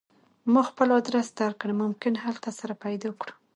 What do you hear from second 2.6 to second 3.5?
پیدا کړو